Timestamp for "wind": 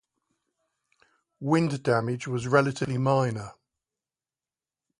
1.41-1.83